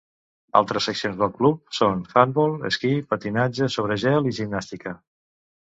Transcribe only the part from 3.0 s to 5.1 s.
patinatge sobre gel i gimnàstica.